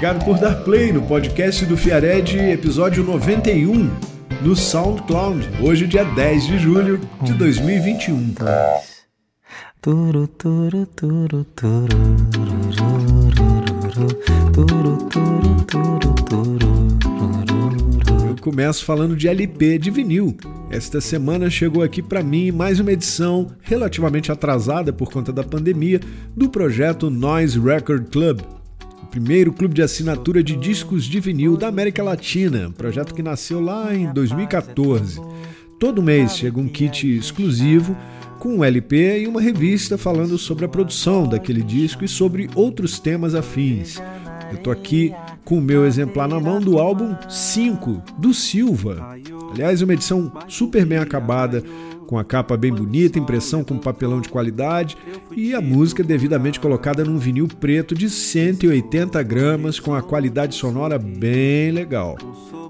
[0.00, 3.90] obrigado por dar play no podcast do Fiared, episódio 91,
[4.40, 8.34] no SoundCloud, hoje, dia 10 de julho de 2021.
[9.82, 11.46] Turu, turu, turu,
[18.26, 20.34] Eu começo falando de LP de vinil.
[20.70, 26.00] Esta semana chegou aqui para mim mais uma edição relativamente atrasada por conta da pandemia
[26.34, 28.40] do projeto Noise Record Club,
[29.10, 33.94] primeiro clube de assinatura de discos de vinil da América Latina, projeto que nasceu lá
[33.94, 35.20] em 2014.
[35.78, 37.96] Todo mês chega um kit exclusivo
[38.38, 43.00] com um LP e uma revista falando sobre a produção daquele disco e sobre outros
[43.00, 43.98] temas afins.
[44.52, 45.12] Eu tô aqui
[45.44, 49.16] com o meu exemplar na mão do álbum 5 do Silva.
[49.52, 51.62] Aliás, uma edição super bem acabada,
[52.10, 54.96] com a capa bem bonita, impressão com papelão de qualidade
[55.30, 60.98] e a música devidamente colocada num vinil preto de 180 gramas com a qualidade sonora
[60.98, 62.18] bem legal.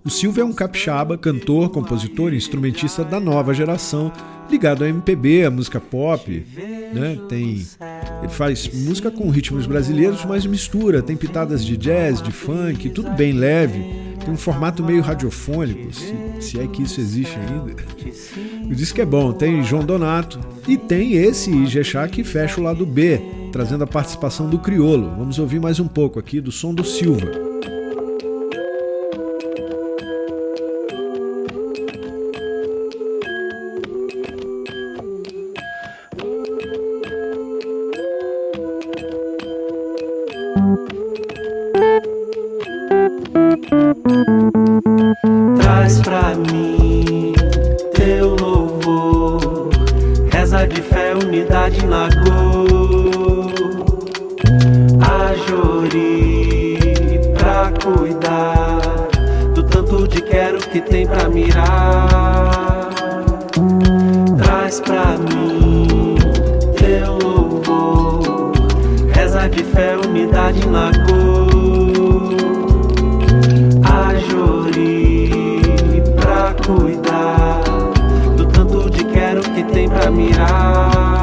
[0.04, 4.12] O Silva é um capixaba, cantor, compositor e instrumentista da nova geração
[4.50, 6.44] ligado ao MPB, à música pop,
[6.92, 7.18] né?
[7.26, 7.66] Tem
[8.22, 13.10] ele faz música com ritmos brasileiros, mas mistura, tem pitadas de jazz, de funk, tudo
[13.12, 14.09] bem leve.
[14.24, 17.74] Tem um formato meio radiofônico, se, se é que isso existe ainda.
[18.64, 20.38] O disco é bom, tem João Donato
[20.68, 23.20] e tem esse Ijexá que fecha o lado B,
[23.50, 25.14] trazendo a participação do Criolo.
[25.16, 27.50] Vamos ouvir mais um pouco aqui do som do Silva.
[51.70, 53.46] cidade largou
[55.00, 56.78] a Jori
[57.38, 58.80] pra cuidar
[59.54, 62.90] do tanto de quero que tem pra mirar.
[64.38, 66.16] Traz pra mim
[66.76, 68.52] teu louvor,
[69.12, 72.36] reza de fé, unidade largou
[73.84, 77.62] a Jori pra cuidar
[78.36, 81.19] do tanto de quero que tem pra mirar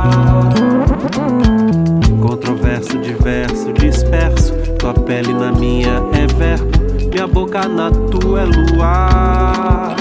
[2.78, 4.54] verso diverso, disperso.
[4.78, 6.66] Tua pele na minha é verbo,
[7.10, 9.96] minha boca na tua é luar.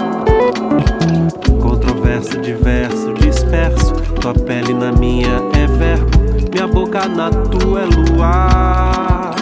[1.61, 3.95] Controverso, diverso, disperso.
[4.21, 6.11] Tua pele na minha é verbo,
[6.53, 9.35] minha boca na tua é luar.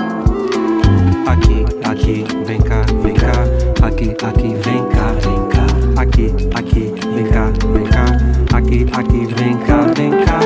[1.26, 3.32] Aqui, aqui, vem cá, vem cá.
[3.84, 5.66] Aqui, aqui, vem cá, vem cá.
[6.00, 8.04] Aqui, aqui, vem cá, vem cá.
[8.56, 10.43] Aqui, aqui, vem cá, vem cá.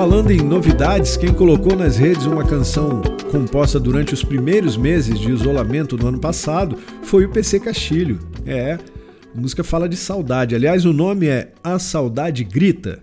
[0.00, 5.30] Falando em novidades, quem colocou nas redes uma canção composta durante os primeiros meses de
[5.30, 8.18] isolamento do ano passado foi o PC Castilho.
[8.44, 10.56] É, a música fala de saudade.
[10.56, 13.00] Aliás, o nome é A Saudade Grita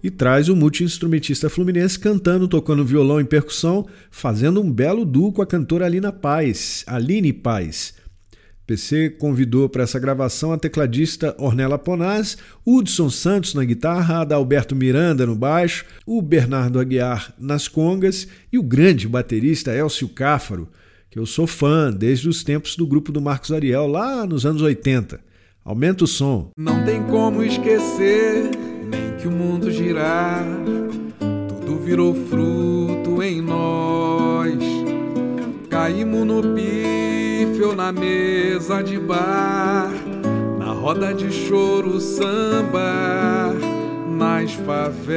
[0.00, 5.42] e traz o multi-instrumentista fluminense cantando, tocando violão e percussão, fazendo um belo duo com
[5.42, 7.94] a cantora Alina Paz, Aline Paz.
[8.66, 15.26] PC convidou para essa gravação a tecladista Ornella Ponaz, Hudson Santos na guitarra, Adalberto Miranda
[15.26, 20.68] no baixo, o Bernardo Aguiar nas congas e o grande baterista Elcio Cáfaro,
[21.10, 24.62] que eu sou fã desde os tempos do grupo do Marcos Ariel, lá nos anos
[24.62, 25.20] 80.
[25.62, 26.50] Aumenta o som.
[26.56, 28.50] Não tem como esquecer,
[28.86, 30.44] nem que o mundo girar,
[31.48, 34.58] tudo virou fruto em nós.
[35.68, 36.93] Caímos no piso
[37.74, 39.90] na mesa de bar,
[40.58, 43.52] na roda de choro samba,
[44.16, 45.08] nas favelas,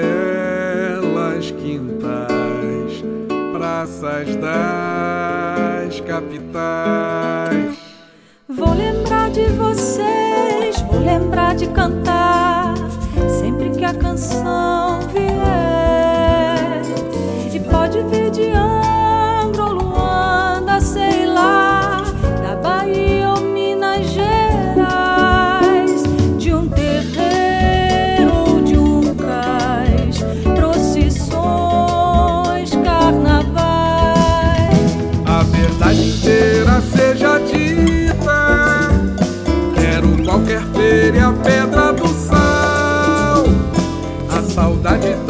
[1.51, 3.03] quintais,
[3.53, 7.77] praças das capitais.
[8.49, 12.73] Vou lembrar de vocês, vou lembrar de cantar,
[13.39, 15.06] sempre que a canção
[44.87, 45.26] 安静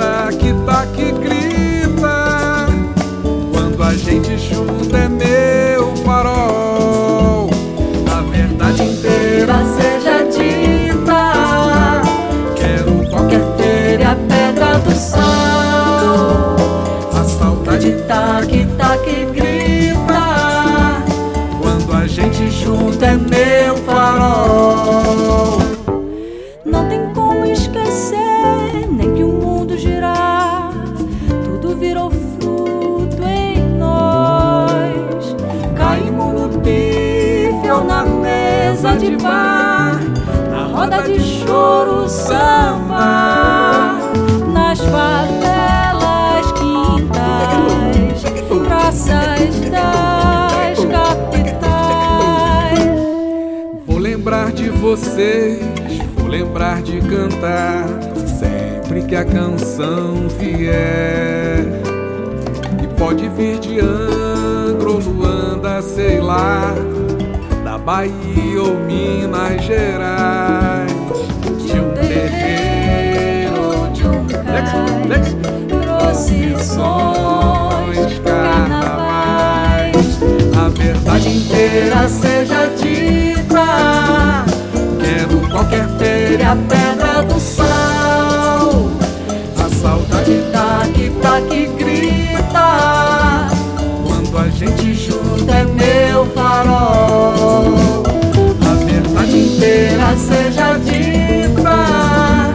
[56.15, 57.85] vou lembrar de cantar
[58.39, 61.65] sempre que a canção vier.
[62.83, 66.73] E pode vir de Angra ou Luanda, sei lá
[67.87, 70.91] Bahia ou Minas Gerais,
[71.41, 75.33] de um terreiro, de um cais,
[75.71, 76.67] procissões,
[78.25, 79.95] carnavais,
[80.53, 83.26] a verdade inteira seja dita.
[85.57, 88.91] Qualquer feira, a pedra do sal,
[89.57, 93.47] a saudade tá que tá que grita.
[94.05, 98.03] Quando a gente junta é meu farol
[99.35, 102.53] inteira seja dita.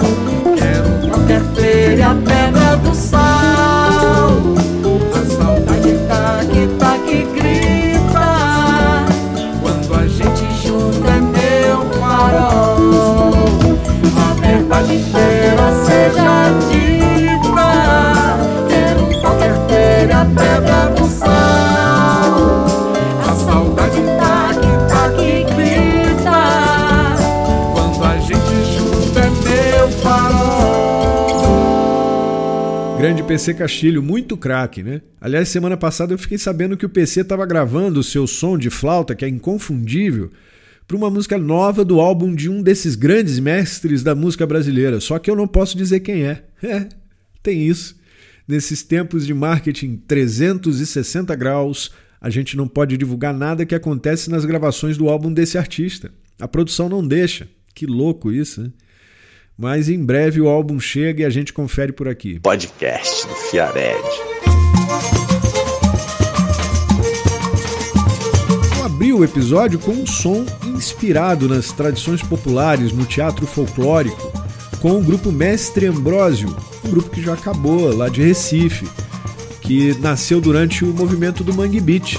[0.57, 3.32] Quero qualquer feira, a pedra do sal.
[33.33, 35.01] PC Castilho, muito craque, né?
[35.19, 38.69] Aliás, semana passada eu fiquei sabendo que o PC estava gravando o seu som de
[38.69, 40.31] flauta, que é inconfundível,
[40.87, 45.01] para uma música nova do álbum de um desses grandes mestres da música brasileira.
[45.01, 46.45] Só que eu não posso dizer quem é.
[46.63, 46.87] É,
[47.43, 47.97] tem isso.
[48.47, 54.45] Nesses tempos de marketing 360 graus, a gente não pode divulgar nada que acontece nas
[54.45, 56.13] gravações do álbum desse artista.
[56.39, 57.49] A produção não deixa.
[57.75, 58.71] Que louco isso, né?
[59.57, 62.41] Mas em breve o álbum chega e a gente confere por aqui.
[62.41, 64.03] Podcast do Fiared.
[68.77, 74.33] Eu abri o episódio com um som inspirado nas tradições populares no teatro folclórico,
[74.81, 76.55] com o grupo Mestre Ambrósio,
[76.85, 78.89] um grupo que já acabou lá de Recife,
[79.61, 82.19] que nasceu durante o movimento do Mangue Beat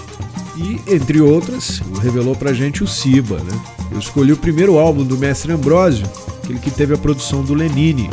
[0.56, 3.62] e, entre outras, revelou pra gente o Siba, né?
[3.92, 6.06] Eu escolhi o primeiro álbum do Mestre Ambrósio,
[6.44, 8.10] aquele que teve a produção do Lenine,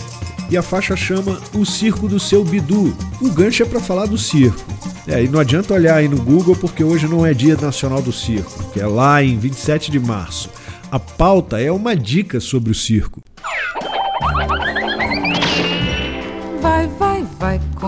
[0.51, 2.95] e a faixa chama O Circo do Seu Bidu.
[3.21, 4.61] O gancho é para falar do circo.
[5.07, 8.13] É, e não adianta olhar aí no Google porque hoje não é Dia Nacional do
[8.13, 10.51] Circo, que é lá em 27 de março.
[10.91, 13.23] A pauta é uma dica sobre o circo.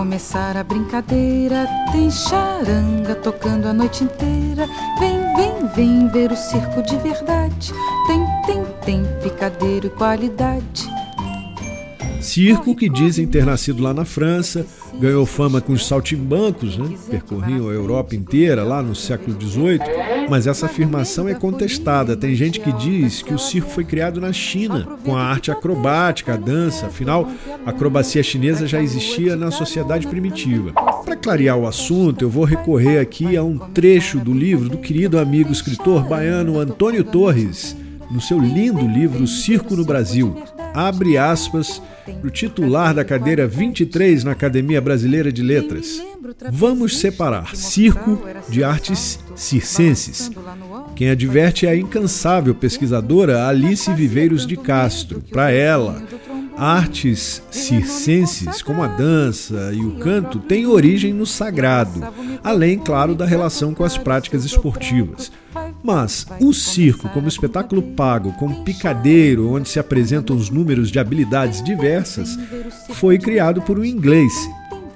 [0.03, 1.65] Começar a brincadeira.
[1.93, 4.67] Tem charanga tocando a noite inteira.
[4.99, 7.71] Vem, vem, vem ver o circo de verdade.
[8.05, 10.89] Tem, tem, tem picadeiro e qualidade.
[12.19, 14.65] Circo que dizem ter nascido lá na França,
[14.99, 16.97] ganhou fama com os saltimbancos, né?
[17.09, 19.79] percorriam a Europa inteira lá no século XVIII,
[20.29, 22.15] mas essa afirmação é contestada.
[22.15, 26.33] Tem gente que diz que o circo foi criado na China, com a arte acrobática,
[26.33, 27.29] a dança, afinal,
[27.65, 30.71] a acrobacia chinesa já existia na sociedade primitiva.
[31.03, 35.19] Para clarear o assunto, eu vou recorrer aqui a um trecho do livro do querido
[35.19, 37.75] amigo escritor baiano Antônio Torres,
[38.11, 40.35] no seu lindo livro Circo no Brasil.
[40.73, 46.03] Abre aspas para o titular da cadeira 23 na Academia Brasileira de Letras.
[46.51, 50.31] Vamos separar circo de artes circenses.
[50.95, 55.21] Quem adverte é a incansável pesquisadora Alice Viveiros de Castro.
[55.31, 56.01] Para ela,
[56.57, 62.01] artes circenses, como a dança e o canto, têm origem no sagrado,
[62.43, 65.31] além, claro, da relação com as práticas esportivas.
[65.83, 71.61] Mas o circo, como espetáculo pago, com picadeiro, onde se apresentam os números de habilidades
[71.61, 72.39] diversas,
[72.93, 74.31] foi criado por um inglês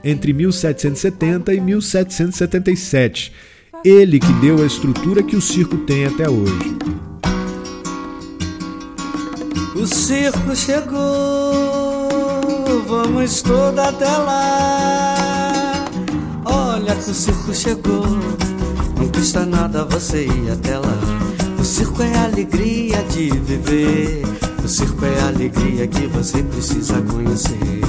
[0.03, 3.34] entre 1770 e 1777.
[3.84, 6.77] Ele que deu a estrutura que o circo tem até hoje.
[9.75, 10.98] O circo chegou,
[12.88, 15.86] vamos toda até lá.
[16.46, 18.06] Olha que o circo chegou,
[18.98, 20.98] não custa nada você ir até lá.
[21.60, 24.24] O circo é a alegria de viver,
[24.63, 27.82] o circo é a alegria que você precisa conhecer.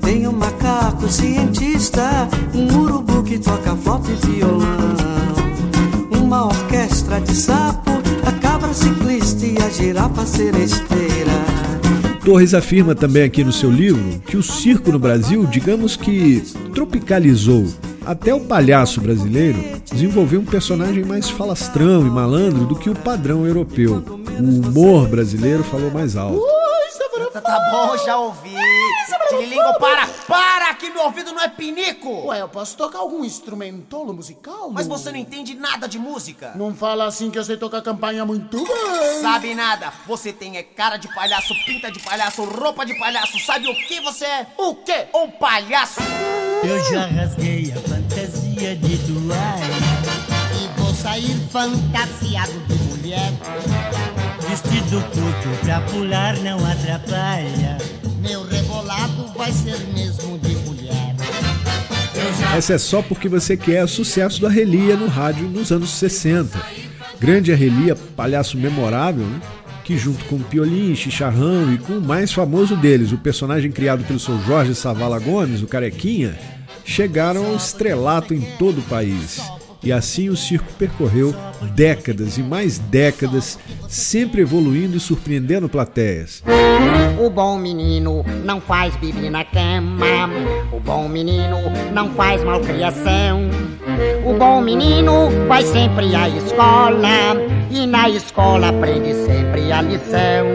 [0.00, 4.96] Tem um macaco cientista, um urubu que toca flauta e violão,
[6.10, 7.90] uma orquestra de sapo,
[8.26, 11.32] a cabra ciclista e a girafa seresteira.
[12.24, 17.66] Torres afirma também aqui no seu livro que o circo no Brasil, digamos que tropicalizou.
[18.04, 19.58] Até o palhaço brasileiro
[19.90, 24.02] desenvolveu um personagem mais falastrão e malandro do que o padrão europeu.
[24.40, 26.42] O humor brasileiro falou mais alto.
[27.32, 28.54] Tá, tá bom, já ouvi.
[29.38, 32.26] Tirilingo, para, para, que meu ouvido não é pinico.
[32.26, 34.70] Ué, eu posso tocar algum instrumentolo musical?
[34.70, 36.52] Mas você não entende nada de música.
[36.54, 39.22] Não fala assim que eu sei tocar campanha muito bem.
[39.22, 39.92] Sabe nada.
[40.06, 43.38] Você tem é cara de palhaço, pinta de palhaço, roupa de palhaço.
[43.40, 44.46] Sabe o que você é?
[44.58, 45.06] O quê?
[45.14, 46.00] Um palhaço.
[46.62, 50.22] Eu já rasguei a fantasia de toalha
[50.60, 53.32] e vou sair fantasiado de mulher.
[54.48, 57.78] Vestido curto pra pular não atrapalha.
[58.20, 58.51] Meu
[59.42, 61.16] vai ser mesmo de mulher.
[62.56, 66.64] Essa é só porque você quer sucesso do Arrelia no rádio nos anos 60.
[67.18, 69.40] Grande Arrelia, palhaço memorável, né?
[69.82, 74.20] que junto com Piolim, Chicharrão e com o mais famoso deles, o personagem criado pelo
[74.20, 76.38] seu Jorge Savala Gomes, o Carequinha,
[76.84, 79.40] chegaram ao estrelato em todo o país.
[79.82, 81.34] E assim o circo percorreu
[81.74, 83.58] décadas e mais décadas,
[83.88, 86.42] sempre evoluindo e surpreendendo plateias.
[87.20, 90.30] O bom menino não faz bibi na cama.
[90.72, 91.58] O bom menino
[91.92, 93.50] não faz malcriação.
[94.24, 97.36] O bom menino vai sempre à escola
[97.70, 100.46] e na escola aprende sempre a lição.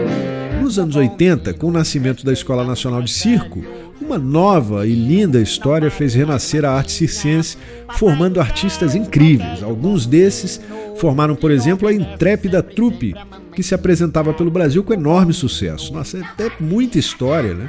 [0.62, 3.64] Nos anos 80, com o nascimento da Escola Nacional de Circo,
[4.08, 7.58] uma nova e linda história fez renascer a arte circense,
[7.90, 9.62] formando artistas incríveis.
[9.62, 10.58] Alguns desses
[10.96, 13.14] formaram, por exemplo, a intrépida trupe,
[13.54, 15.92] que se apresentava pelo Brasil com enorme sucesso.
[15.92, 17.68] Nossa, é até muita história, né?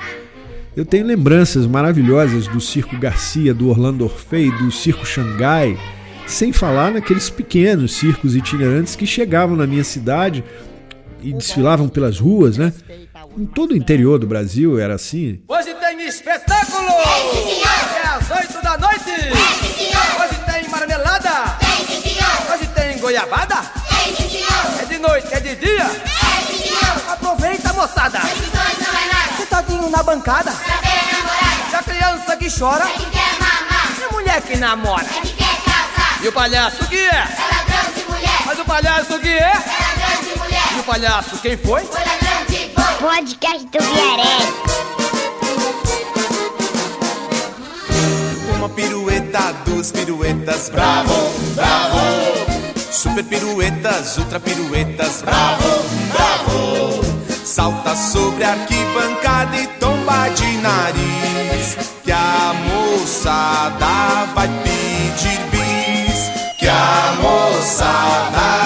[0.77, 5.77] Eu tenho lembranças maravilhosas do Circo Garcia, do Orlando Orfei, do Circo Xangai,
[6.25, 10.41] sem falar naqueles pequenos circos itinerantes que chegavam na minha cidade
[11.21, 12.71] e desfilavam pelas ruas, né?
[13.39, 15.41] Em todo o interior do Brasil era assim.
[15.47, 16.89] Hoje tem espetáculo!
[16.89, 19.09] É, é às oito da noite!
[19.09, 21.29] É, Hoje tem marmelada!
[21.61, 23.55] É, Hoje tem goiabada!
[23.55, 25.85] É, é de noite, é de dia!
[25.85, 28.19] É, Aproveita, moçada!
[29.37, 30.51] Sentadinho na bancada!
[31.71, 32.87] E a criança que chora!
[32.89, 35.07] E a mulher que namora!
[36.21, 37.23] E o palhaço que é?
[38.45, 39.53] Mas o palhaço que é?
[40.75, 41.87] E o palhaço quem foi?
[42.99, 44.37] Podcast do Viaré.
[48.57, 51.13] Uma pirueta, duas piruetas, bravo,
[51.55, 51.97] bravo.
[52.91, 55.63] Super piruetas, ultra piruetas, bravo,
[56.11, 57.01] bravo.
[57.45, 61.77] Salta sobre a arquibancada e tomba de nariz.
[62.03, 66.57] Que a moçada vai pedir bis.
[66.59, 68.58] Que a moçada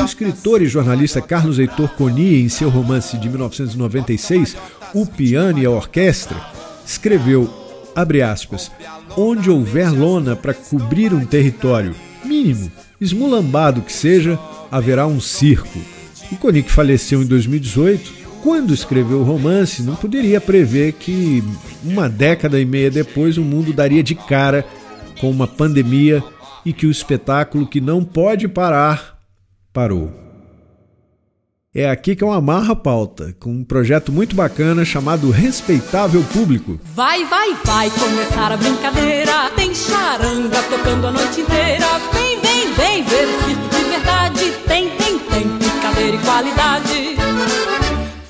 [0.00, 4.56] O escritor e jornalista Carlos Heitor Coni, em seu romance de 1996,
[4.94, 6.40] O Piano e a Orquestra,
[6.86, 7.52] escreveu,
[7.94, 8.70] abre aspas,
[9.14, 11.94] onde houver lona para cobrir um território
[12.24, 14.38] mínimo, esmulambado que seja,
[14.72, 15.78] haverá um circo.
[16.32, 21.44] O Coni, que faleceu em 2018, quando escreveu o romance, não poderia prever que
[21.84, 24.64] uma década e meia depois o mundo daria de cara
[25.20, 26.24] com uma pandemia
[26.64, 29.17] e que o espetáculo que não pode parar
[29.72, 30.28] parou.
[31.74, 36.80] É aqui que eu amarro a pauta, com um projeto muito bacana chamado Respeitável Público.
[36.94, 39.50] Vai, vai, vai começar a brincadeira.
[39.54, 41.86] Tem charanga tocando a noite inteira.
[42.12, 44.52] Vem, vem, vem ver o circo de verdade.
[44.66, 47.16] Tem, tem, tem brincadeira e qualidade.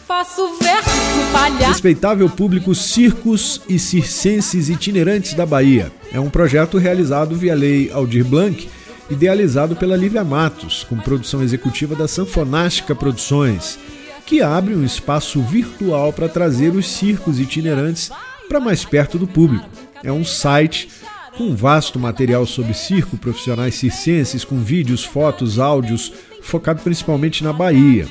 [0.07, 1.73] Faço versos pro palhaço.
[1.73, 5.93] Respeitável Público Circos e Circenses Itinerantes da Bahia.
[6.13, 8.69] É um projeto realizado via Lei Aldir Blanc
[9.11, 13.79] idealizado pela Lívia Matos, com produção executiva da Sanfonástica Produções,
[14.27, 18.11] que abre um espaço virtual para trazer os circos itinerantes
[18.49, 19.69] para mais perto do público.
[20.03, 20.89] É um site
[21.37, 26.13] com vasto material sobre circo, profissionais circenses, com vídeos, fotos, áudios,
[26.43, 28.07] focado principalmente na Bahia.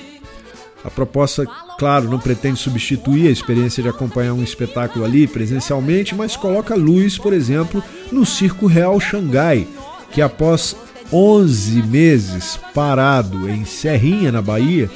[0.84, 1.46] A proposta,
[1.77, 7.18] claro, não pretende substituir a experiência de acompanhar um espetáculo ali presencialmente, mas coloca luz,
[7.18, 9.68] por exemplo, no Circo Real Xangai,
[10.12, 10.75] que após
[11.12, 14.90] 11 meses parado em Serrinha, na Bahia,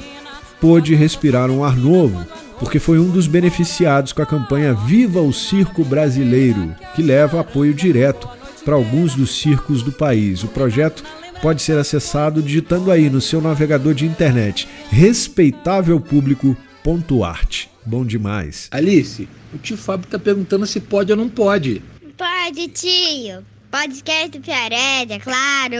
[0.60, 2.26] pôde respirar um ar novo,
[2.58, 7.72] porque foi um dos beneficiados com a campanha Viva o Circo Brasileiro, que leva apoio
[7.72, 8.28] direto
[8.64, 10.44] para alguns dos circos do país.
[10.44, 11.02] O projeto
[11.40, 17.66] pode ser acessado digitando aí no seu navegador de internet respeitávelpublico.art.
[17.84, 18.68] Bom demais.
[18.70, 21.82] Alice, o tio Fábio está perguntando se pode ou não pode.
[22.16, 23.42] Pode, tio.
[23.72, 25.76] Podcast do Piared, é claro.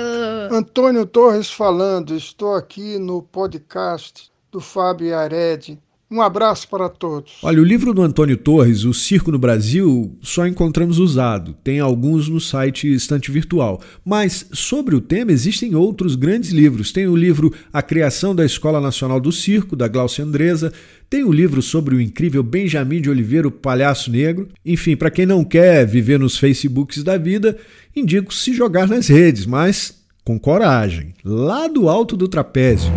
[0.51, 5.79] Antônio Torres falando, estou aqui no podcast do Fábio Ared,
[6.13, 7.33] Um abraço para todos.
[7.43, 11.55] Olha, o livro do Antônio Torres, O Circo no Brasil, só encontramos usado.
[11.65, 13.81] Tem alguns no site Estante Virtual.
[14.05, 16.93] Mas sobre o tema existem outros grandes livros.
[16.93, 20.71] Tem o livro A Criação da Escola Nacional do Circo, da Glaucia Andresa.
[21.09, 24.49] Tem o livro sobre o incrível Benjamin de Oliveira, o Palhaço Negro.
[24.67, 27.57] Enfim, para quem não quer viver nos Facebooks da vida,
[27.97, 32.93] indico se jogar nas redes, mas com coragem, lá do alto do trapézio.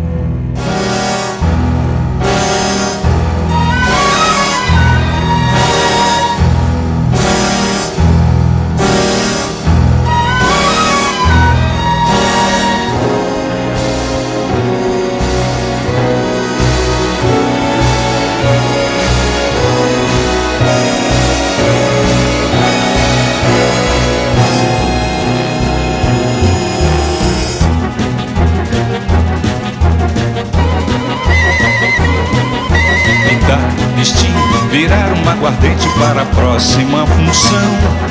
[35.28, 38.06] Aguardente para a próxima função.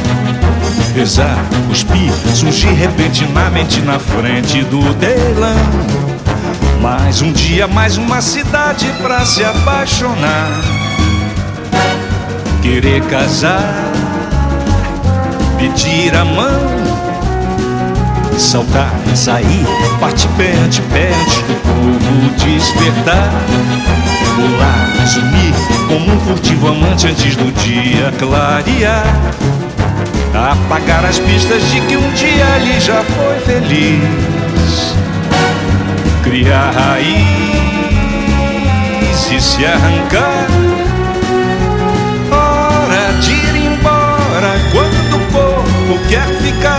[0.95, 1.37] Rezar,
[1.67, 6.05] cuspir, surgir repentinamente na frente do telão.
[6.81, 10.61] Mais um dia, mais uma cidade pra se apaixonar.
[12.61, 13.91] Querer casar,
[15.57, 16.74] pedir a mão.
[18.37, 19.65] Saltar, sair,
[20.03, 23.31] ante pé antes do povo despertar
[24.35, 25.53] pular, sumir
[25.87, 29.05] como um furtivo amante antes do dia clarear.
[30.33, 34.93] Apagar as pistas de que um dia ali já foi feliz.
[36.23, 37.15] Criar raiz
[39.31, 40.47] e se arrancar.
[42.29, 46.74] Hora de ir embora quando o corpo quer ficar.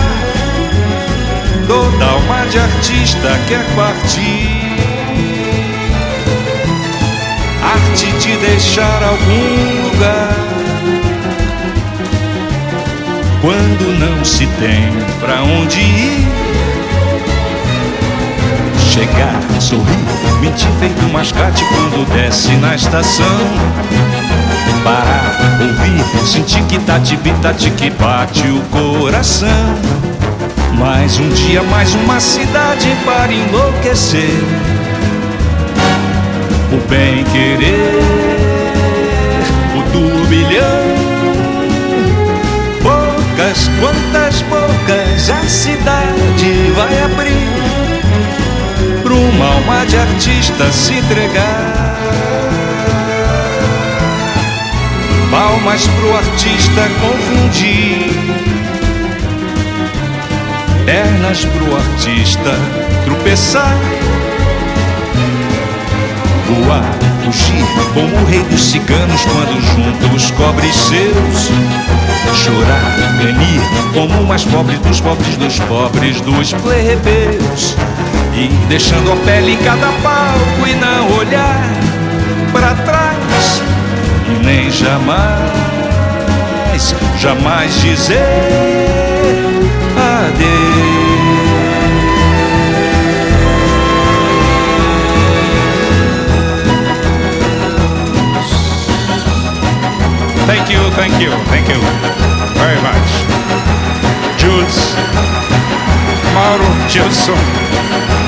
[1.66, 4.66] Toda alma de artista quer partir.
[7.96, 10.36] arte de deixar algum lugar.
[13.40, 16.26] Quando não se tem pra onde ir,
[18.78, 23.38] chegar, sorrir, mentir feito mascate quando desce na estação.
[24.82, 29.74] Parar, ouvir, sentir que tá de bita que bate o coração.
[30.74, 34.44] Mais um dia, mais uma cidade para enlouquecer
[36.72, 37.94] o bem querer,
[39.76, 40.86] o turbilhão.
[42.82, 47.66] Bocas, quantas bocas a cidade vai abrir
[49.02, 51.96] para uma alma de artista se entregar.
[55.30, 58.10] Palmas pro artista confundir,
[60.86, 62.54] pernas pro artista
[63.04, 63.76] tropeçar
[66.46, 66.84] voar,
[67.24, 71.50] fugir como o rei dos ciganos quando junta os cobres seus.
[72.34, 73.60] Chorar, ganir
[73.92, 77.76] como o mais pobre dos pobres dos pobres dos plebeus.
[78.34, 81.68] E deixando a pele em cada palco e não olhar
[82.52, 83.62] para trás.
[84.28, 85.40] E nem jamais,
[87.18, 89.65] jamais dizer
[100.46, 101.80] Thank you, thank you, thank you
[102.58, 103.08] very much.
[104.38, 104.94] Jules,
[106.34, 107.38] Mauro, Gilson,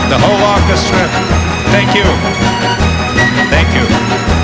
[0.09, 1.09] the whole orchestra,
[1.73, 2.05] thank you.
[3.51, 4.38] Thank you.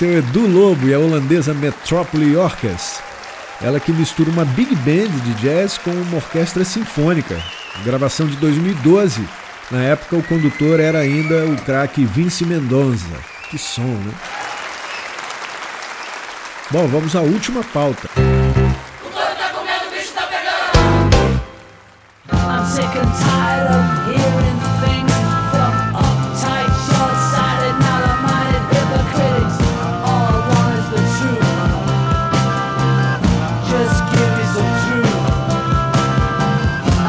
[0.00, 3.02] O Edu Lobo e a holandesa Metropole Orchestra.
[3.60, 7.36] Ela que mistura uma big band de jazz com uma orquestra sinfônica.
[7.84, 9.28] Gravação de 2012.
[9.72, 13.06] Na época o condutor era ainda o craque Vince Mendonça.
[13.50, 14.12] Que som, né?
[16.70, 18.08] Bom, vamos à última pauta.
[22.30, 24.47] I'm sick and tired of hearing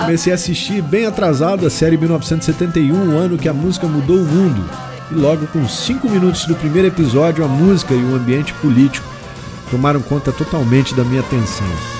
[0.09, 4.25] Comecei a assistir bem atrasado a série 1971, o ano que a música mudou o
[4.25, 4.67] mundo.
[5.11, 9.07] E logo com 5 minutos do primeiro episódio, a música e o ambiente político
[9.69, 11.98] tomaram conta totalmente da minha atenção.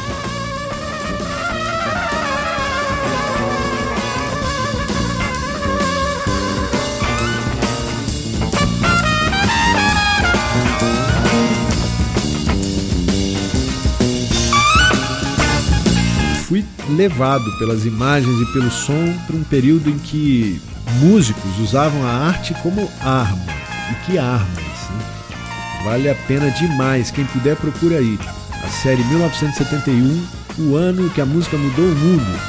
[17.00, 20.62] Levado pelas imagens e pelo som para um período em que
[21.00, 23.46] músicos usavam a arte como arma.
[23.90, 24.50] E que armas!
[24.58, 25.82] Né?
[25.86, 28.20] Vale a pena demais, quem puder procura aí.
[28.66, 32.40] A série 1971, o ano que a música mudou o mundo.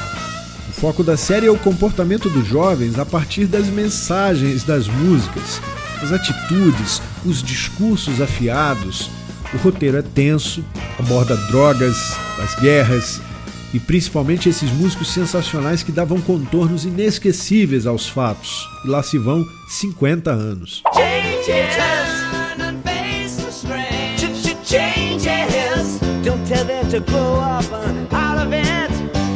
[0.69, 5.63] O foco da série é o comportamento dos jovens a partir das mensagens das músicas,
[6.03, 9.13] as atitudes, os discursos afiados.
[9.55, 10.65] O roteiro é tenso,
[10.99, 13.21] aborda drogas, as guerras
[13.73, 18.69] e principalmente esses músicos sensacionais que davam contornos inesquecíveis aos fatos.
[18.85, 20.83] E lá se vão 50 anos.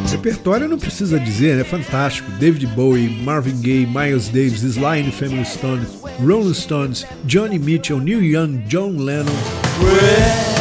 [0.05, 2.31] O repertório não precisa dizer, é fantástico.
[2.33, 5.87] David Bowie, Marvin Gaye, Miles Davis, Sly and Family Stone,
[6.21, 10.54] Rolling Stones, Johnny Mitchell, Neil Young, John Lennon.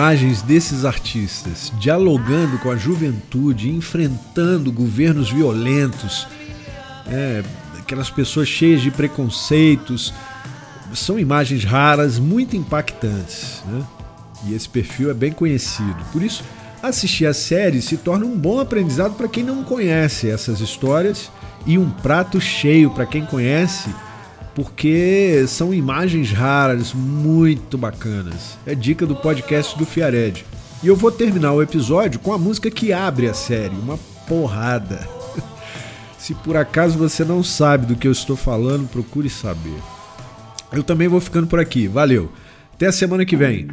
[0.00, 6.26] Imagens desses artistas dialogando com a juventude, enfrentando governos violentos,
[7.06, 7.44] é,
[7.78, 10.14] aquelas pessoas cheias de preconceitos,
[10.94, 13.62] são imagens raras, muito impactantes.
[13.66, 13.84] Né?
[14.46, 15.98] E esse perfil é bem conhecido.
[16.10, 16.42] Por isso,
[16.82, 21.30] assistir a série se torna um bom aprendizado para quem não conhece essas histórias
[21.66, 23.90] e um prato cheio para quem conhece
[24.62, 28.58] porque são imagens raras, muito bacanas.
[28.66, 30.44] É dica do podcast do Fiared.
[30.82, 35.08] E eu vou terminar o episódio com a música que abre a série, uma porrada.
[36.18, 39.80] Se por acaso você não sabe do que eu estou falando, procure saber.
[40.70, 41.88] Eu também vou ficando por aqui.
[41.88, 42.30] Valeu.
[42.74, 43.66] Até a semana que vem.